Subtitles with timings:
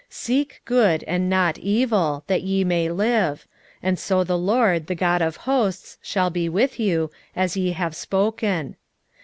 [0.07, 3.45] 5:14 Seek good, and not evil, that ye may live:
[3.83, 7.95] and so the LORD, the God of hosts, shall be with you, as ye have
[7.95, 8.77] spoken.